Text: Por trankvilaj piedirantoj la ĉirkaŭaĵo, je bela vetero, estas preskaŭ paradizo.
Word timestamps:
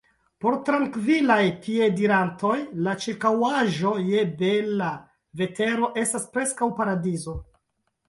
Por 0.43 0.55
trankvilaj 0.69 1.43
piedirantoj 1.65 2.55
la 2.89 2.97
ĉirkaŭaĵo, 3.05 3.95
je 4.15 4.27
bela 4.43 4.91
vetero, 5.45 5.95
estas 6.09 6.31
preskaŭ 6.37 6.75
paradizo. 6.83 7.41